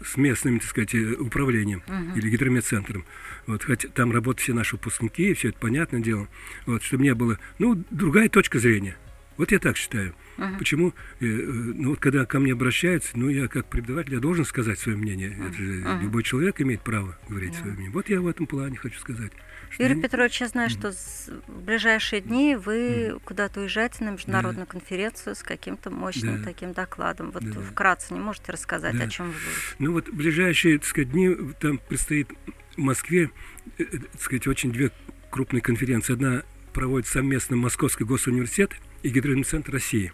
[0.05, 2.17] с местным, так сказать, э, управлением uh-huh.
[2.17, 3.05] или гидрометцентром.
[3.47, 6.29] Вот, хотя там работают все наши выпускники, все это понятное дело.
[6.67, 8.97] Вот, чтобы не было, ну, другая точка зрения.
[9.37, 10.15] Вот я так считаю.
[10.37, 10.59] Uh-huh.
[10.59, 10.95] Почему?
[11.21, 14.79] Э, э, ну, вот когда ко мне обращаются, ну, я как преподаватель, я должен сказать
[14.79, 15.31] свое мнение.
[15.31, 15.49] Uh-huh.
[15.49, 16.03] Это же uh-huh.
[16.03, 17.61] любой человек имеет право говорить uh-huh.
[17.61, 17.93] свое мнение.
[17.93, 19.33] Вот я в этом плане хочу сказать.
[19.79, 20.01] Юрий.
[20.01, 24.73] Петрович, я знаю, что в ближайшие дни вы куда-то уезжаете на международную да.
[24.73, 26.45] конференцию с каким-то мощным да.
[26.45, 27.31] таким докладом.
[27.31, 27.61] Вот да.
[27.61, 29.05] вкратце не можете рассказать, да.
[29.05, 29.77] о чем вы будете?
[29.79, 32.31] Ну вот ближайшие, так сказать, дни там предстоит
[32.77, 33.31] в Москве,
[33.79, 34.91] э, э, так сказать, очень две
[35.31, 36.15] крупные конференции.
[36.15, 40.13] Одна проводит совместно Московский госуниверситет и Гидрометцентр России.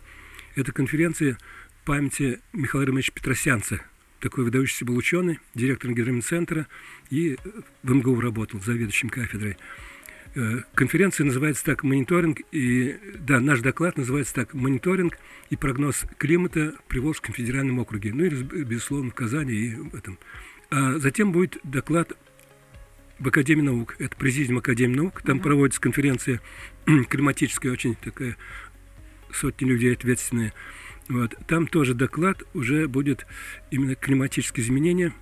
[0.56, 1.38] Это конференция
[1.84, 3.80] памяти Михаила Романовича Петросянца,
[4.24, 6.66] такой выдающийся был ученый, директор гидромедцентра,
[7.10, 7.36] и
[7.82, 9.58] в МГУ работал заведующим кафедрой.
[10.34, 15.18] Э, конференция называется так «Мониторинг», и, да, наш доклад называется так «Мониторинг
[15.50, 18.14] и прогноз климата в Приволжском федеральном округе».
[18.14, 20.18] Ну и, безусловно, в Казани и в этом.
[20.70, 22.16] А затем будет доклад
[23.18, 23.96] в Академии наук.
[23.98, 25.20] Это президиум Академии наук.
[25.20, 25.42] Там uh-huh.
[25.42, 26.40] проводится конференция
[27.10, 28.38] климатическая, очень такая,
[29.34, 30.54] сотни людей ответственные.
[31.08, 31.34] Вот.
[31.46, 33.26] Там тоже доклад уже будет
[33.70, 35.12] именно климатические изменения,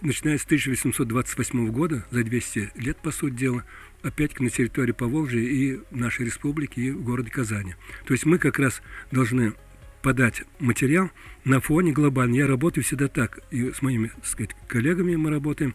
[0.00, 3.64] начиная с 1828 года, за 200 лет, по сути дела,
[4.02, 7.74] опять на территории Поволжья и нашей республики, и в городе Казани.
[8.06, 9.54] То есть мы как раз должны
[10.02, 11.10] подать материал
[11.44, 12.38] на фоне глобального.
[12.38, 15.74] Я работаю всегда так, и с моими, так сказать, коллегами мы работаем,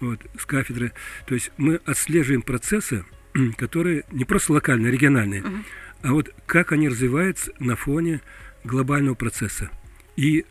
[0.00, 0.92] вот, с кафедры.
[1.26, 3.04] То есть мы отслеживаем процессы,
[3.56, 5.64] которые не просто локальные, региональные, uh-huh.
[6.02, 8.20] а вот как они развиваются на фоне
[8.68, 9.70] глобального процесса.
[10.16, 10.44] И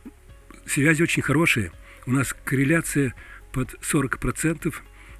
[0.65, 1.71] связи очень хорошие.
[2.06, 3.13] У нас корреляция
[3.53, 4.73] под 40%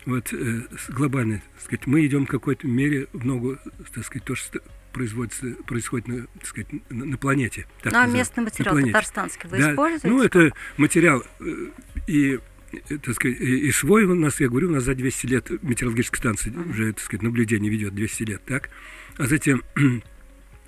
[0.06, 1.42] вот, э, глобальной.
[1.56, 3.58] Так сказать, мы идем в какой-то мере в ногу,
[3.94, 4.62] так сказать, то, что
[4.94, 7.66] производится, происходит на, так сказать, на, на планете.
[7.84, 9.72] Так ну, а местный материал татарстанский вы да.
[9.72, 10.08] используете?
[10.08, 11.68] Ну, это материал э,
[12.08, 12.40] и
[12.72, 16.20] э, так сказать, и свой у нас, я говорю, у нас за 200 лет метеорологическая
[16.20, 16.70] станция uh-huh.
[16.70, 18.70] уже, так сказать, наблюдение ведет 200 лет, так?
[19.18, 19.62] А затем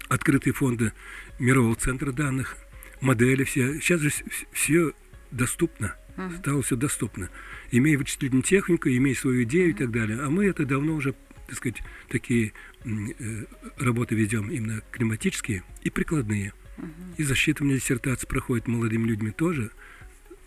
[0.10, 0.92] открытые фонды
[1.38, 2.58] мирового центра данных,
[3.00, 3.80] модели все.
[3.80, 4.12] Сейчас же
[4.52, 4.92] все
[5.32, 6.40] доступно, uh-huh.
[6.40, 7.30] стало все доступно.
[7.72, 9.76] Имея вычислительную технику, имея свою идею uh-huh.
[9.76, 10.20] и так далее.
[10.22, 11.14] А мы это давно уже,
[11.48, 13.46] так сказать, такие э,
[13.78, 16.54] работы ведем именно климатические и прикладные.
[16.78, 16.92] Uh-huh.
[17.18, 19.72] И засчитывание диссертации проходит молодыми людьми тоже.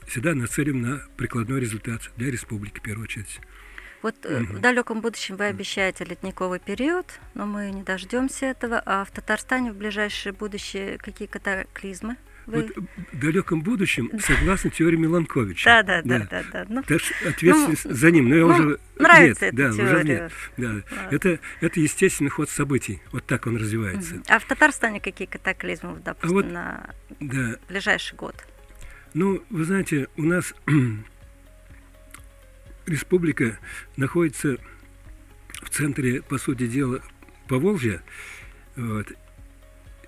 [0.07, 3.41] Всегда нацелим на прикладной результат для республики, в первую очередь.
[4.03, 4.57] Вот угу.
[4.57, 8.83] в далеком будущем вы обещаете ледниковый период, но мы не дождемся этого.
[8.85, 12.17] А в Татарстане в ближайшее будущее какие катаклизмы?
[12.47, 12.63] Вы...
[12.63, 15.85] Вот в далеком будущем, согласно теории Миланковича.
[15.87, 16.43] Да, да, да, да.
[16.53, 18.29] да, Ну, ответственность ну, за ним.
[18.29, 19.95] Но я ну, уже нравится нет, эта да, теория.
[19.95, 20.33] Уже нет.
[20.57, 21.09] Да.
[21.13, 23.01] Это, это естественный ход событий.
[23.13, 24.21] Вот так он развивается.
[24.29, 27.57] А в Татарстане какие катаклизмы, допустим, а вот, на да.
[27.69, 28.35] ближайший год?
[29.15, 30.55] Ну, вы знаете, у нас
[32.87, 33.59] республика
[33.97, 34.59] находится
[35.63, 37.03] в центре, по сути дела,
[37.49, 38.03] Поволжья,
[38.77, 39.13] вот,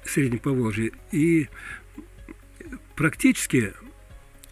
[0.05, 1.49] Среднем Поволжье, и
[2.97, 3.75] практически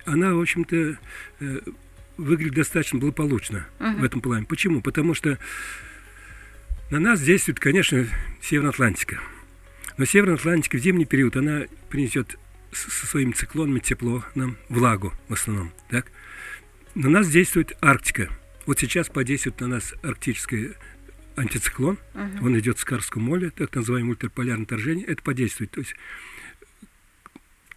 [0.05, 0.99] она, в общем-то,
[1.41, 1.61] э,
[2.17, 4.01] выглядит достаточно благополучно uh-huh.
[4.01, 4.47] в этом плане.
[4.47, 4.81] Почему?
[4.81, 5.39] Потому что
[6.91, 8.07] на нас действует, конечно,
[8.41, 9.21] Северная Атлантика.
[9.97, 12.39] Но Северная Атлантика в зимний период, она принесет
[12.73, 15.73] со своими циклонами тепло нам, влагу в основном.
[15.91, 16.11] Так?
[16.95, 18.29] На нас действует Арктика.
[18.67, 20.73] Вот сейчас подействует на нас арктический
[21.37, 21.99] антициклон.
[22.15, 22.45] Uh-huh.
[22.45, 25.07] Он идет с Карского моря, так называемое ультраполярное вторжение.
[25.07, 25.71] Это подействует.
[25.71, 25.95] То есть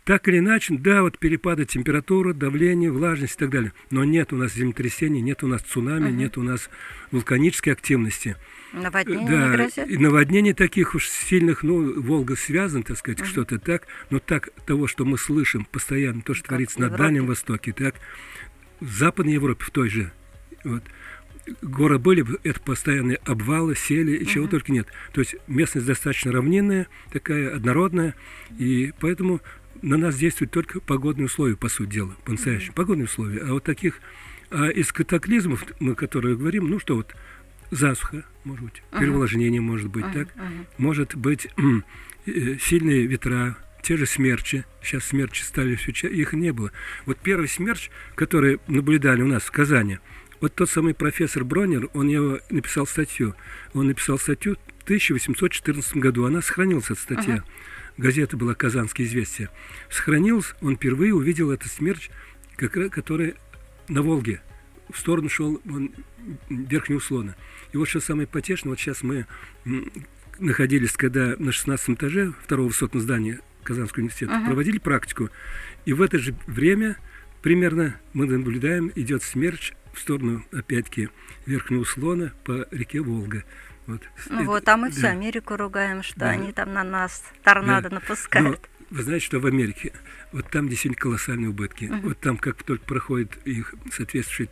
[0.06, 3.74] так или иначе, да, вот перепады температуры, давления, влажность и так далее.
[3.90, 6.16] Но нет у нас землетрясений, нет у нас цунами, угу.
[6.16, 6.70] нет у нас
[7.12, 8.36] вулканической активности.
[8.72, 9.90] Наводнения да, не грозят?
[9.90, 13.28] И наводнений таких уж сильных, ну, Волга связан, так сказать, угу.
[13.28, 17.26] что-то так, но так того, что мы слышим постоянно, то, что как творится на Дальнем
[17.26, 17.96] Востоке, так,
[18.80, 20.12] в Западной Европе, в той же,
[20.64, 20.84] вот,
[21.62, 24.50] горы были, это постоянные обвалы, сели, и чего uh-huh.
[24.50, 24.88] только нет.
[25.14, 28.16] То есть местность достаточно равнинная, такая однородная,
[28.58, 29.42] и поэтому
[29.82, 32.72] на нас действуют только погодные условия, по сути дела, по-настоящему.
[32.72, 32.76] Uh-huh.
[32.76, 33.42] Погодные условия.
[33.42, 34.00] А вот таких,
[34.50, 37.16] а из катаклизмов, мы которые говорим, ну что вот,
[37.72, 39.00] засуха, может быть, uh-huh.
[39.00, 40.30] переволожение может быть, так,
[40.78, 41.48] может быть
[42.26, 44.66] э, сильные ветра, те же смерчи.
[44.82, 46.72] Сейчас смерчи стали все чаще, их не было.
[47.06, 50.00] Вот первый смерч, который наблюдали у нас в Казани–
[50.42, 53.36] вот тот самый профессор Бронер, он его написал статью.
[53.74, 56.26] Он написал статью в 1814 году.
[56.26, 57.36] Она сохранилась, эта статья.
[57.38, 57.44] Uh-huh.
[57.98, 59.50] Газета была «Казанские известия».
[59.90, 62.10] Сохранилась, он впервые увидел этот смерч,
[62.58, 63.36] который
[63.88, 64.42] на Волге.
[64.94, 65.94] В сторону шел он
[66.50, 67.36] верхнего слона.
[67.72, 69.26] И вот что самое потешное, вот сейчас мы
[70.38, 74.46] находились, когда на 16 этаже второго высотного здания Казанского университета uh-huh.
[74.46, 75.30] проводили практику,
[75.86, 76.98] и в это же время
[77.42, 81.10] примерно мы наблюдаем, идет смерч в сторону, опять-таки,
[81.46, 83.44] верхнего слона по реке Волга.
[83.88, 84.02] Вот.
[84.30, 84.96] Ну Это, вот, а мы да.
[84.96, 86.30] всю Америку ругаем, что да.
[86.32, 87.96] они там на нас торнадо да.
[87.96, 88.62] напускают.
[88.90, 89.94] Но вы знаете, что в Америке,
[90.32, 91.86] вот там действительно колоссальные убытки.
[91.86, 92.10] Угу.
[92.10, 94.50] Вот там, как только проходит их соответствующий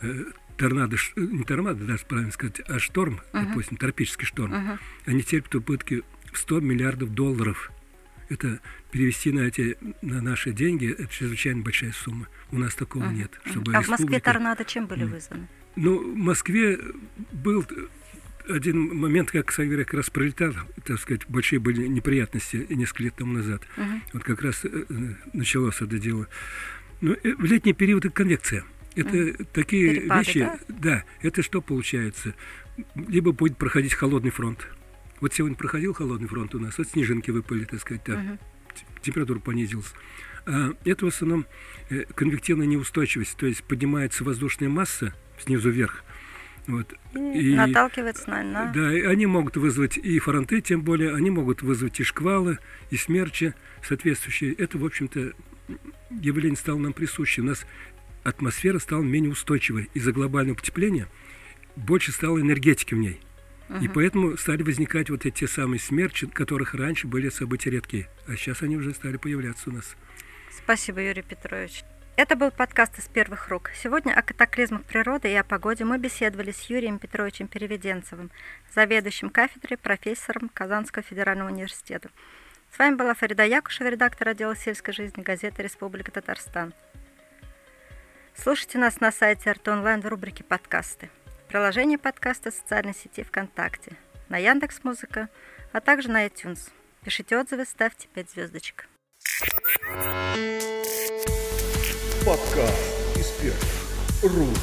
[0.00, 0.24] э,
[0.56, 3.44] торнадо, не торнадо, даже правильно сказать, а шторм, угу.
[3.46, 4.78] допустим, тропический шторм, угу.
[5.06, 6.02] они терпят убытки
[6.32, 7.70] в 100 миллиардов долларов.
[8.34, 8.58] Это
[8.90, 12.26] перевести на эти на наши деньги, это чрезвычайно большая сумма.
[12.50, 13.30] У нас такого нет.
[13.44, 13.82] Чтобы а республика...
[13.82, 15.48] в Москве торнадо чем были вызваны?
[15.76, 16.80] Ну, в Москве
[17.30, 17.64] был
[18.48, 20.52] один момент, как Савер как раз пролетал,
[20.84, 23.62] так сказать, большие были неприятности несколько лет тому назад.
[23.76, 24.00] Uh-huh.
[24.12, 24.84] Вот как раз э,
[25.32, 26.26] началось это дело.
[27.00, 28.64] Ну, э, в летний период это конвекция.
[28.96, 29.46] Это uh-huh.
[29.52, 30.40] такие Перепады, вещи.
[30.40, 30.58] Да?
[30.68, 32.34] да, это что получается?
[32.96, 34.66] Либо будет проходить холодный фронт.
[35.24, 38.18] Вот сегодня проходил холодный фронт у нас, вот снежинки выпали, так сказать, так.
[38.18, 38.38] Uh-huh.
[39.00, 39.90] температура понизилась.
[40.44, 41.46] А это в основном
[41.88, 46.04] э, конвективная неустойчивость, то есть поднимается воздушная масса снизу вверх.
[46.66, 46.92] Вот.
[47.14, 48.72] И, Наталкивается на, на...
[48.74, 52.58] Да, и они могут вызвать и фронты, тем более, они могут вызвать и шквалы,
[52.90, 54.52] и смерчи соответствующие.
[54.52, 55.32] Это, в общем-то,
[56.10, 57.40] явление стало нам присуще.
[57.40, 57.64] У нас
[58.24, 59.88] атмосфера стала менее устойчивой.
[59.94, 61.08] Из-за глобального потепления
[61.76, 63.20] больше стало энергетики в ней.
[63.80, 68.08] И поэтому стали возникать вот эти самые смерчи, которых раньше были события редкие.
[68.28, 69.96] А сейчас они уже стали появляться у нас.
[70.50, 71.82] Спасибо, Юрий Петрович.
[72.16, 73.72] Это был подкаст из первых рук.
[73.74, 78.30] Сегодня о катаклизмах природы и о погоде мы беседовали с Юрием Петровичем Переведенцевым,
[78.72, 82.10] заведующим кафедрой, профессором Казанского федерального университета.
[82.72, 86.72] С вами была Фарида Якушева, редактор отдела сельской жизни газеты «Республика Татарстан».
[88.36, 91.10] Слушайте нас на сайте РТ Онлайн в рубрике «Подкасты».
[91.54, 93.92] Приложение подкаста в социальной сети ВКонтакте,
[94.28, 95.28] на Яндекс Музыка,
[95.70, 96.58] а также на iTunes.
[97.04, 98.88] Пишите отзывы, ставьте 5 звездочек.
[102.26, 104.58] Подкаст первых рук.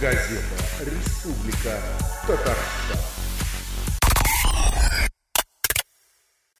[0.00, 0.42] Газета
[0.80, 1.80] «Республика
[2.26, 3.19] Татарстан».